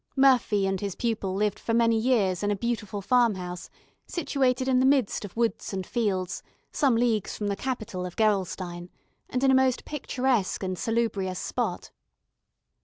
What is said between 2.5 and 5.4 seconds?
beautiful farmhouse, situated in the midst of